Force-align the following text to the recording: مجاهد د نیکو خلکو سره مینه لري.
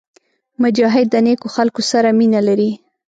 مجاهد 0.63 1.05
د 1.11 1.15
نیکو 1.25 1.47
خلکو 1.55 1.81
سره 1.91 2.09
مینه 2.19 2.41
لري. 2.47 2.71